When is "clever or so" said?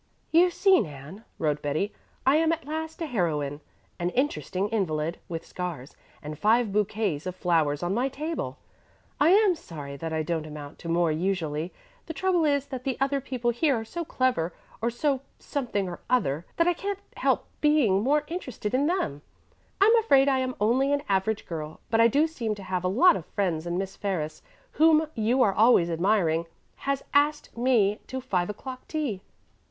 14.03-15.21